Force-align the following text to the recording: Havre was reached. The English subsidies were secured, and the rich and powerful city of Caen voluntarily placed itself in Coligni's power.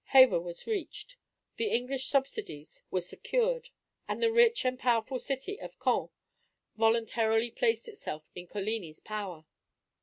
Havre 0.05 0.41
was 0.41 0.65
reached. 0.65 1.17
The 1.57 1.67
English 1.69 2.07
subsidies 2.07 2.81
were 2.89 3.01
secured, 3.01 3.69
and 4.07 4.19
the 4.19 4.31
rich 4.31 4.65
and 4.65 4.79
powerful 4.79 5.19
city 5.19 5.61
of 5.61 5.77
Caen 5.77 6.09
voluntarily 6.75 7.51
placed 7.51 7.87
itself 7.87 8.27
in 8.33 8.47
Coligni's 8.47 8.99
power. 8.99 9.45